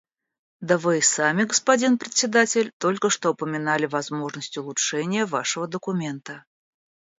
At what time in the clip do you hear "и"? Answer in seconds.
0.99-1.01